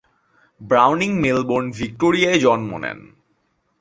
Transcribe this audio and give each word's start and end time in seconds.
Browning 0.61 1.11
Melbourne, 1.19 1.65
ভিক্টোরিয়ায় 1.71 2.39
জন্ম 2.39 2.71
নেন। 2.77 2.99